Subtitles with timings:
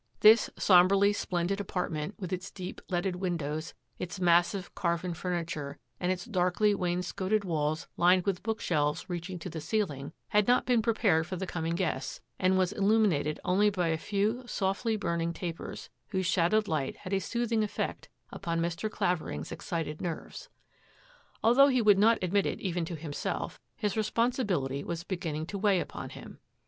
[0.21, 6.25] This sombrely splendid apartment, with its deep, leaded windows, its massive carven furniture, and its
[6.25, 11.35] darkly wainscoted walls lined with bookshelves reaching to the ceiling, had not been prepared for
[11.35, 16.25] the coming guests and was il lumined only by a few softly burning tapers, whose
[16.25, 18.89] shadowed light had a soothing effect upon Mr.
[18.89, 20.49] Clavering's excited nerves.
[21.43, 25.79] Although he would not admit it even to himself, his responsibility was beginning to weigh
[25.79, 26.39] upon him.